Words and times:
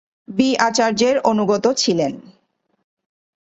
B 0.27 0.49
আচার্যের 0.59 1.15
অনুগত 1.23 1.65
ছিলেন। 1.77 2.13